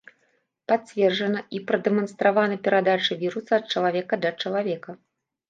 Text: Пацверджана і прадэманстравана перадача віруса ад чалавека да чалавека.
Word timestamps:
Пацверджана 0.69 1.39
і 1.57 1.61
прадэманстравана 1.71 2.57
перадача 2.69 3.13
віруса 3.21 3.53
ад 3.61 3.65
чалавека 3.75 4.21
да 4.27 4.35
чалавека. 4.43 4.99